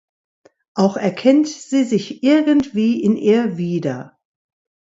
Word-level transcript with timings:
Auch 0.73 0.97
erkennt 0.97 1.47
sie 1.47 1.83
sich 1.83 2.23
irgendwie 2.23 3.03
in 3.03 3.15
ihr 3.15 3.57
wieder. 3.59 4.17